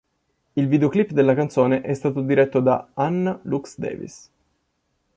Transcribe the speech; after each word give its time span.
Il 0.55 0.67
videoclip 0.67 1.11
della 1.11 1.35
canzone 1.35 1.81
è 1.81 1.93
stato 1.93 2.21
diretto 2.21 2.59
da 2.59 2.89
Hannah 2.95 3.39
Lux 3.43 3.77
Davis. 3.77 4.31